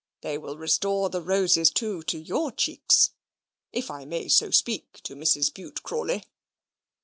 [0.21, 3.11] They will restore the roses too to your cheeks,
[3.71, 5.53] if I may so speak to Mrs.
[5.53, 6.23] Bute Crawley."